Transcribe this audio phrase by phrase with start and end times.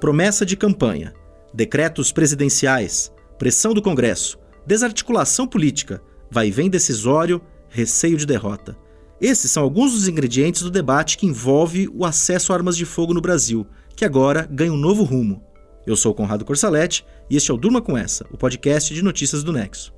[0.00, 1.12] promessa de campanha,
[1.52, 8.76] decretos presidenciais, pressão do Congresso, desarticulação política, vai e vem decisório, receio de derrota.
[9.20, 13.12] Esses são alguns dos ingredientes do debate que envolve o acesso a armas de fogo
[13.12, 15.42] no Brasil, que agora ganha um novo rumo.
[15.86, 19.44] Eu sou Conrado Corsalete e este é o Durma Com Essa, o podcast de notícias
[19.44, 19.92] do Nexo.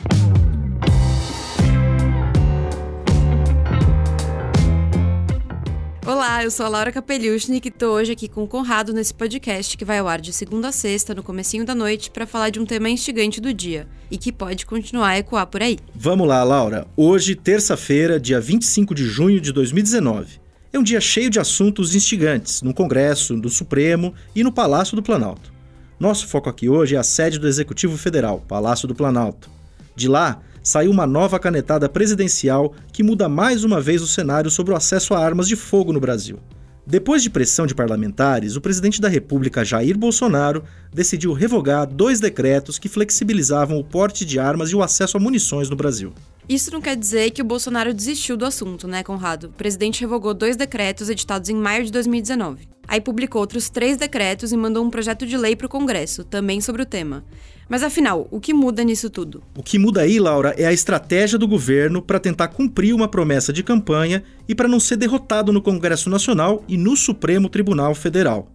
[6.43, 9.85] Eu sou a Laura Capeliushnik e tô hoje aqui com o Conrado nesse podcast que
[9.85, 12.67] vai ao ar de segunda a sexta, no comecinho da noite, para falar de um
[12.67, 15.79] tema instigante do dia e que pode continuar a ecoar por aí.
[15.95, 16.85] Vamos lá, Laura.
[16.97, 20.41] Hoje, terça-feira, dia 25 de junho de 2019.
[20.73, 25.03] É um dia cheio de assuntos instigantes no Congresso, no Supremo e no Palácio do
[25.03, 25.53] Planalto.
[25.97, 29.49] Nosso foco aqui hoje é a sede do Executivo Federal, Palácio do Planalto.
[29.95, 34.73] De lá, saiu uma nova canetada presidencial que muda mais uma vez o cenário sobre
[34.73, 36.39] o acesso a armas de fogo no Brasil.
[36.85, 42.77] Depois de pressão de parlamentares, o presidente da República, Jair Bolsonaro, decidiu revogar dois decretos
[42.77, 46.13] que flexibilizavam o porte de armas e o acesso a munições no Brasil.
[46.49, 49.45] Isso não quer dizer que o Bolsonaro desistiu do assunto, né, Conrado?
[49.45, 52.69] O presidente revogou dois decretos editados em maio de 2019.
[52.89, 56.61] Aí publicou outros três decretos e mandou um projeto de lei para o Congresso, também
[56.61, 57.25] sobre o tema.
[57.69, 59.43] Mas afinal, o que muda nisso tudo?
[59.57, 63.53] O que muda aí, Laura, é a estratégia do governo para tentar cumprir uma promessa
[63.53, 68.51] de campanha e para não ser derrotado no Congresso Nacional e no Supremo Tribunal Federal.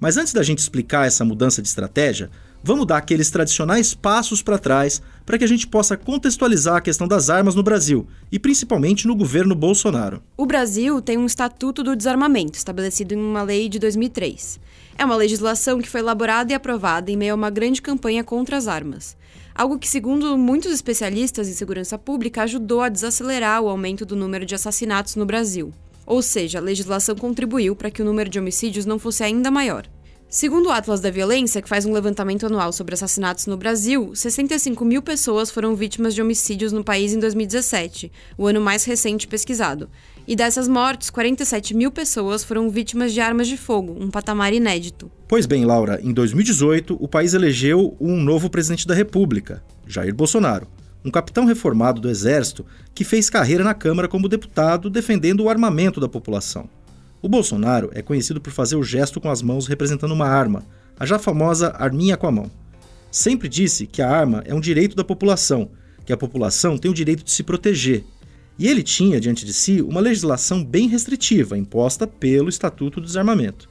[0.00, 2.30] Mas antes da gente explicar essa mudança de estratégia,
[2.62, 7.08] vamos dar aqueles tradicionais passos para trás para que a gente possa contextualizar a questão
[7.08, 10.22] das armas no Brasil e principalmente no governo Bolsonaro.
[10.36, 14.60] O Brasil tem um Estatuto do Desarmamento, estabelecido em uma lei de 2003.
[14.96, 18.56] É uma legislação que foi elaborada e aprovada em meio a uma grande campanha contra
[18.56, 19.16] as armas.
[19.54, 24.46] Algo que, segundo muitos especialistas em segurança pública, ajudou a desacelerar o aumento do número
[24.46, 25.72] de assassinatos no Brasil.
[26.06, 29.86] Ou seja, a legislação contribuiu para que o número de homicídios não fosse ainda maior.
[30.34, 34.82] Segundo o Atlas da Violência, que faz um levantamento anual sobre assassinatos no Brasil, 65
[34.82, 39.90] mil pessoas foram vítimas de homicídios no país em 2017, o ano mais recente pesquisado.
[40.26, 45.12] E dessas mortes, 47 mil pessoas foram vítimas de armas de fogo, um patamar inédito.
[45.28, 50.66] Pois bem, Laura, em 2018, o país elegeu um novo presidente da República, Jair Bolsonaro,
[51.04, 52.64] um capitão reformado do Exército
[52.94, 56.70] que fez carreira na Câmara como deputado defendendo o armamento da população.
[57.22, 60.66] O Bolsonaro é conhecido por fazer o gesto com as mãos representando uma arma,
[60.98, 62.50] a já famosa arminha com a mão.
[63.12, 65.70] Sempre disse que a arma é um direito da população,
[66.04, 68.02] que a população tem o direito de se proteger.
[68.58, 73.70] E ele tinha diante de si uma legislação bem restritiva imposta pelo Estatuto do Desarmamento.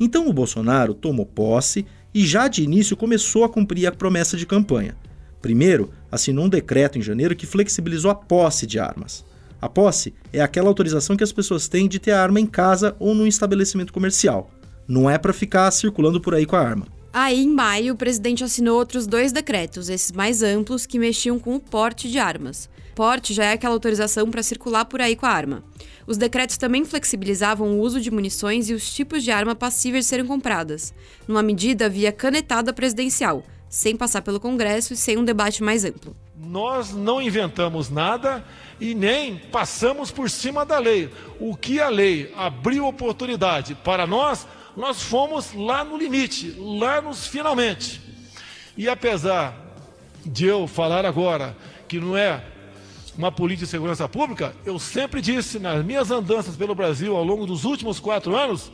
[0.00, 4.46] Então o Bolsonaro tomou posse e já de início começou a cumprir a promessa de
[4.46, 4.96] campanha.
[5.42, 9.22] Primeiro, assinou um decreto em janeiro que flexibilizou a posse de armas.
[9.60, 12.94] A posse é aquela autorização que as pessoas têm de ter a arma em casa
[12.98, 14.50] ou no estabelecimento comercial.
[14.86, 16.86] Não é para ficar circulando por aí com a arma.
[17.12, 21.56] Aí, em maio, o presidente assinou outros dois decretos, esses mais amplos, que mexiam com
[21.56, 22.68] o porte de armas.
[22.94, 25.64] Porte já é aquela autorização para circular por aí com a arma.
[26.06, 30.10] Os decretos também flexibilizavam o uso de munições e os tipos de arma passíveis de
[30.10, 30.92] serem compradas,
[31.26, 36.14] numa medida via canetada presidencial, sem passar pelo Congresso e sem um debate mais amplo.
[36.38, 38.44] Nós não inventamos nada
[38.78, 41.10] e nem passamos por cima da lei.
[41.40, 47.26] O que a lei abriu oportunidade para nós, nós fomos lá no limite, lá nos
[47.26, 48.02] finalmente.
[48.76, 49.56] E apesar
[50.24, 51.56] de eu falar agora
[51.88, 52.44] que não é
[53.16, 57.46] uma política de segurança pública, eu sempre disse nas minhas andanças pelo Brasil ao longo
[57.46, 58.70] dos últimos quatro anos,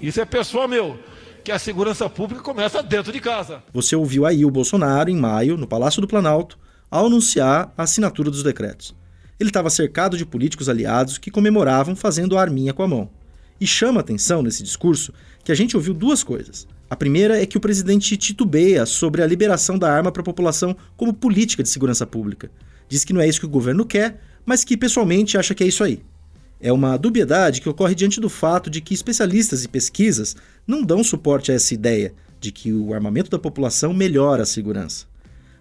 [0.00, 0.98] isso é pessoal meu,
[1.44, 3.62] que a segurança pública começa dentro de casa.
[3.74, 6.58] Você ouviu aí o Bolsonaro em maio, no Palácio do Planalto,
[6.92, 8.94] ao anunciar a assinatura dos decretos.
[9.40, 13.08] Ele estava cercado de políticos aliados que comemoravam fazendo a arminha com a mão.
[13.58, 15.10] E chama atenção nesse discurso
[15.42, 16.68] que a gente ouviu duas coisas.
[16.90, 20.76] A primeira é que o presidente titubeia sobre a liberação da arma para a população
[20.94, 22.50] como política de segurança pública.
[22.86, 25.66] Diz que não é isso que o governo quer, mas que pessoalmente acha que é
[25.66, 26.02] isso aí.
[26.60, 30.36] É uma dubiedade que ocorre diante do fato de que especialistas e pesquisas
[30.66, 35.10] não dão suporte a essa ideia de que o armamento da população melhora a segurança.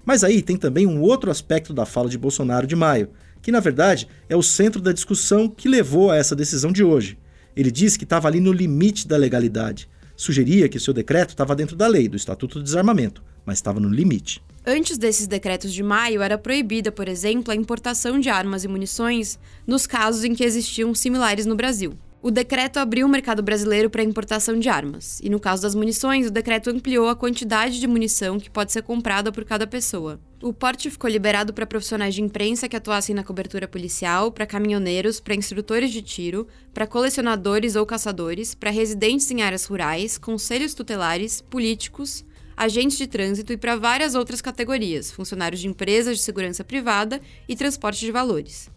[0.06, 3.09] Mas aí tem também um outro aspecto da fala de Bolsonaro de maio,
[3.42, 7.18] que na verdade é o centro da discussão que levou a essa decisão de hoje.
[7.56, 9.89] Ele disse que estava ali no limite da legalidade.
[10.15, 13.89] Sugeria que seu decreto estava dentro da lei, do Estatuto do Desarmamento, mas estava no
[13.89, 14.42] limite.
[14.65, 19.39] Antes desses decretos de maio, era proibida, por exemplo, a importação de armas e munições
[19.65, 21.97] nos casos em que existiam similares no Brasil.
[22.23, 25.73] O decreto abriu o mercado brasileiro para a importação de armas, e no caso das
[25.73, 30.19] munições, o decreto ampliou a quantidade de munição que pode ser comprada por cada pessoa.
[30.39, 35.19] O porte ficou liberado para profissionais de imprensa que atuassem na cobertura policial, para caminhoneiros,
[35.19, 41.41] para instrutores de tiro, para colecionadores ou caçadores, para residentes em áreas rurais, conselhos tutelares,
[41.41, 42.23] políticos,
[42.56, 47.19] agentes de trânsito e para várias outras categorias, funcionários de empresas de segurança privada
[47.50, 48.69] e transporte de valores.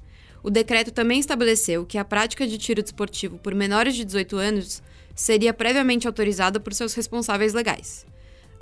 [0.45, 4.83] O decreto também estabeleceu que a prática de tiro desportivo por menores de 18 anos
[5.15, 8.05] seria previamente autorizada por seus responsáveis legais.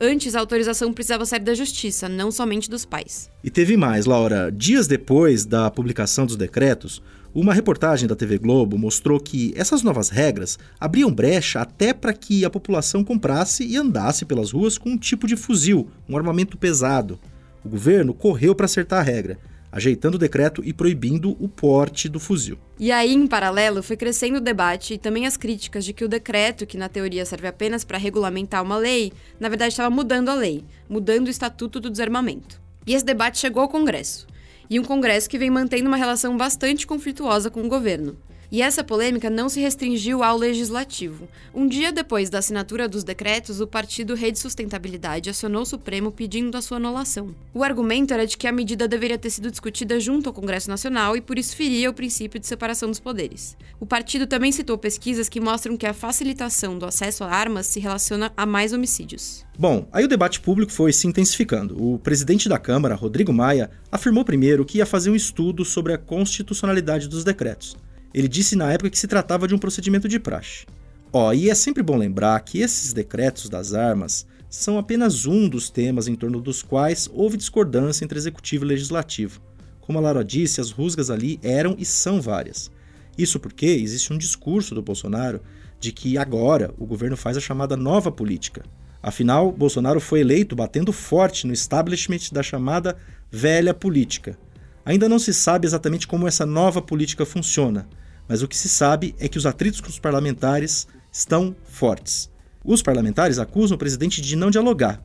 [0.00, 3.28] Antes, a autorização precisava sair da justiça, não somente dos pais.
[3.42, 4.52] E teve mais, Laura.
[4.52, 7.02] Dias depois da publicação dos decretos,
[7.34, 12.44] uma reportagem da TV Globo mostrou que essas novas regras abriam brecha até para que
[12.44, 17.18] a população comprasse e andasse pelas ruas com um tipo de fuzil, um armamento pesado.
[17.64, 19.36] O governo correu para acertar a regra
[19.72, 22.58] ajeitando o decreto e proibindo o porte do fuzil.
[22.78, 26.08] E aí, em paralelo, foi crescendo o debate e também as críticas de que o
[26.08, 30.34] decreto, que na teoria serve apenas para regulamentar uma lei, na verdade estava mudando a
[30.34, 32.60] lei, mudando o Estatuto do Desarmamento.
[32.86, 34.26] E esse debate chegou ao Congresso.
[34.68, 38.16] E um Congresso que vem mantendo uma relação bastante conflituosa com o governo.
[38.52, 41.26] E essa polêmica não se restringiu ao legislativo.
[41.54, 46.54] Um dia depois da assinatura dos decretos, o partido Rede Sustentabilidade acionou o Supremo pedindo
[46.58, 47.34] a sua anulação.
[47.54, 51.16] O argumento era de que a medida deveria ter sido discutida junto ao Congresso Nacional
[51.16, 53.56] e por isso feria o princípio de separação dos poderes.
[53.80, 57.80] O partido também citou pesquisas que mostram que a facilitação do acesso a armas se
[57.80, 59.46] relaciona a mais homicídios.
[59.58, 61.82] Bom, aí o debate público foi se intensificando.
[61.82, 65.98] O presidente da Câmara, Rodrigo Maia, afirmou primeiro que ia fazer um estudo sobre a
[65.98, 67.78] constitucionalidade dos decretos.
[68.14, 70.66] Ele disse na época que se tratava de um procedimento de praxe.
[71.12, 75.48] Ó, oh, e é sempre bom lembrar que esses decretos das armas são apenas um
[75.48, 79.40] dos temas em torno dos quais houve discordância entre executivo e legislativo.
[79.80, 82.70] Como a Lara disse, as rusgas ali eram e são várias.
[83.16, 85.40] Isso porque existe um discurso do Bolsonaro
[85.80, 88.62] de que agora o governo faz a chamada nova política.
[89.02, 92.96] Afinal, Bolsonaro foi eleito batendo forte no establishment da chamada
[93.30, 94.38] velha política.
[94.84, 97.88] Ainda não se sabe exatamente como essa nova política funciona,
[98.32, 102.30] mas o que se sabe é que os atritos com os parlamentares estão fortes.
[102.64, 105.04] Os parlamentares acusam o presidente de não dialogar.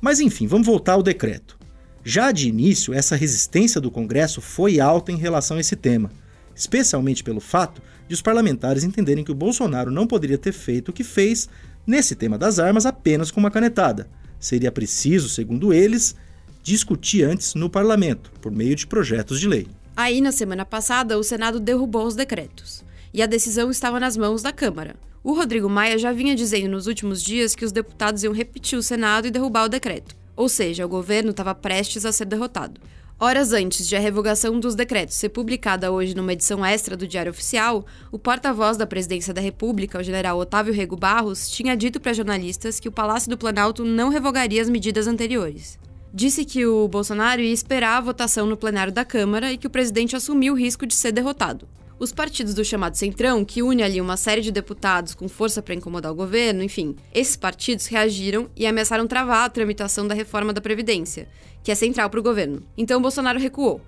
[0.00, 1.56] Mas enfim, vamos voltar ao decreto.
[2.04, 6.10] Já de início, essa resistência do Congresso foi alta em relação a esse tema,
[6.52, 10.92] especialmente pelo fato de os parlamentares entenderem que o Bolsonaro não poderia ter feito o
[10.92, 11.48] que fez
[11.86, 14.08] nesse tema das armas apenas com uma canetada.
[14.40, 16.16] Seria preciso, segundo eles,
[16.60, 19.68] discutir antes no parlamento, por meio de projetos de lei.
[19.96, 22.84] Aí, na semana passada, o Senado derrubou os decretos.
[23.12, 24.96] E a decisão estava nas mãos da Câmara.
[25.22, 28.82] O Rodrigo Maia já vinha dizendo nos últimos dias que os deputados iam repetir o
[28.82, 30.16] Senado e derrubar o decreto.
[30.34, 32.80] Ou seja, o governo estava prestes a ser derrotado.
[33.20, 37.30] Horas antes de a revogação dos decretos ser publicada hoje numa edição extra do Diário
[37.30, 42.12] Oficial, o porta-voz da Presidência da República, o general Otávio Rego Barros, tinha dito para
[42.12, 45.78] jornalistas que o Palácio do Planalto não revogaria as medidas anteriores
[46.14, 49.70] disse que o Bolsonaro ia esperar a votação no plenário da Câmara e que o
[49.70, 51.66] presidente assumiu o risco de ser derrotado.
[51.98, 55.74] Os partidos do chamado Centrão, que une ali uma série de deputados com força para
[55.74, 60.60] incomodar o governo, enfim, esses partidos reagiram e ameaçaram travar a tramitação da reforma da
[60.60, 61.28] Previdência,
[61.64, 62.62] que é central para o governo.
[62.78, 63.80] Então Bolsonaro recuou.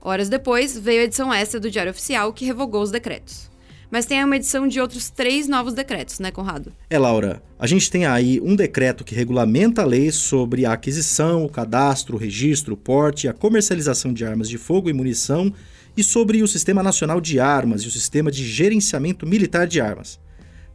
[0.00, 3.52] Horas depois, veio a edição extra do Diário Oficial que revogou os decretos
[3.90, 6.72] mas tem uma edição de outros três novos decretos, né, Conrado?
[6.90, 7.42] É, Laura.
[7.58, 12.16] A gente tem aí um decreto que regulamenta a lei sobre a aquisição, o cadastro,
[12.16, 15.52] o registro, o porte e a comercialização de armas de fogo e munição
[15.96, 20.18] e sobre o Sistema Nacional de Armas e o Sistema de Gerenciamento Militar de Armas.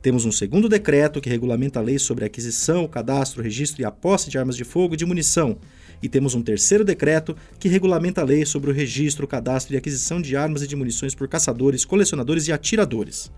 [0.01, 3.81] Temos um segundo decreto que regulamenta a lei sobre a aquisição, o cadastro, o registro
[3.81, 5.57] e a posse de armas de fogo e de munição,
[6.01, 10.21] e temos um terceiro decreto que regulamenta a lei sobre o registro, cadastro e aquisição
[10.21, 13.31] de armas e de munições por caçadores, colecionadores e atiradores.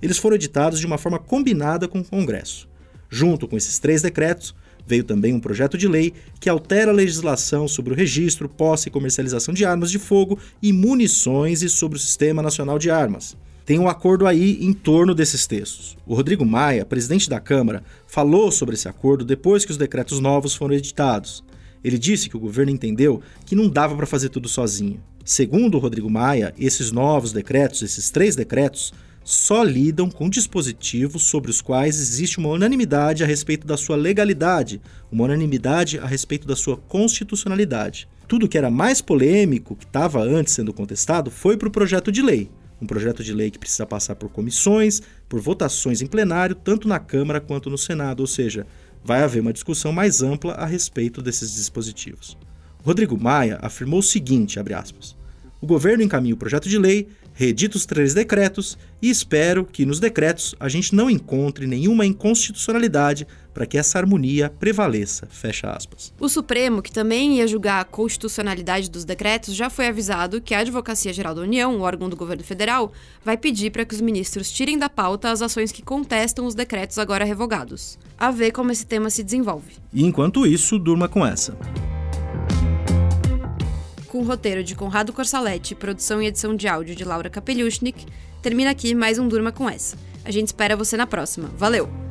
[0.00, 2.68] Eles foram editados de uma forma combinada com o Congresso.
[3.10, 4.54] Junto com esses três decretos,
[4.86, 8.92] veio também um projeto de lei que altera a legislação sobre o registro, posse e
[8.92, 13.36] comercialização de armas de fogo e munições e sobre o Sistema Nacional de Armas.
[13.66, 15.94] Tem um acordo aí em torno desses textos.
[16.06, 20.54] O Rodrigo Maia, presidente da Câmara, falou sobre esse acordo depois que os decretos novos
[20.54, 21.44] foram editados.
[21.82, 25.00] Ele disse que o governo entendeu que não dava para fazer tudo sozinho.
[25.24, 28.92] Segundo Rodrigo Maia, esses novos decretos, esses três decretos,
[29.22, 34.80] só lidam com dispositivos sobre os quais existe uma unanimidade a respeito da sua legalidade,
[35.12, 38.08] uma unanimidade a respeito da sua constitucionalidade.
[38.26, 42.22] Tudo que era mais polêmico, que estava antes sendo contestado, foi para o projeto de
[42.22, 42.50] lei.
[42.80, 46.98] Um projeto de lei que precisa passar por comissões, por votações em plenário, tanto na
[46.98, 48.66] Câmara quanto no Senado, ou seja,
[49.08, 52.36] vai haver uma discussão mais ampla a respeito desses dispositivos.
[52.84, 55.16] Rodrigo Maia afirmou o seguinte, aspas,
[55.62, 57.08] o governo encaminha o projeto de lei
[57.38, 63.28] redito os três decretos e espero que nos decretos a gente não encontre nenhuma inconstitucionalidade
[63.54, 65.28] para que essa harmonia prevaleça.
[65.30, 66.12] Fecha aspas.
[66.18, 70.58] O Supremo, que também ia julgar a constitucionalidade dos decretos, já foi avisado que a
[70.58, 72.92] Advocacia Geral da União, o órgão do governo federal,
[73.24, 76.98] vai pedir para que os ministros tirem da pauta as ações que contestam os decretos
[76.98, 78.00] agora revogados.
[78.18, 79.74] A ver como esse tema se desenvolve.
[79.92, 81.56] E enquanto isso, durma com essa
[84.18, 88.04] com roteiro de Conrado Corsaletti, produção e edição de áudio de Laura Kapeliushnik,
[88.42, 89.96] termina aqui mais um Durma com essa.
[90.24, 91.48] A gente espera você na próxima.
[91.56, 92.07] Valeu!